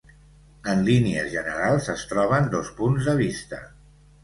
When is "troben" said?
2.15-2.51